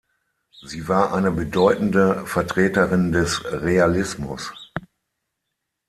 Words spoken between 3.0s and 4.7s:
des Realismus.